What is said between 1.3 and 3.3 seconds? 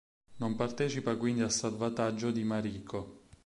al salvataggio di Mariko.